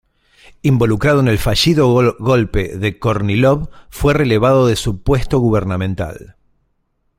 Involucrado 0.63 1.19
en 1.19 1.27
el 1.27 1.37
fallido 1.37 1.87
golpe 2.17 2.75
de 2.75 2.97
Kornílov, 2.97 3.69
fue 3.91 4.15
relevado 4.15 4.65
de 4.65 4.75
su 4.75 5.03
puesto 5.03 5.37
gubernamental. 5.37 6.37